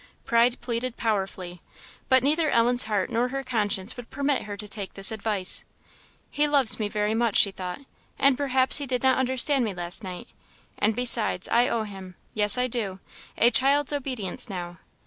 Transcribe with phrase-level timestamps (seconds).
[0.25, 1.61] Pride pleaded powerfully.
[2.09, 5.63] But neither Ellen's heart not her conscience would permit her to take this advice.
[6.31, 7.81] "He loves me very much." she thought,
[8.17, 10.29] "and perhaps he did not understand me last night;
[10.79, 12.99] and besides, I owe him yes, I do!
[13.37, 14.79] a child's obedience now.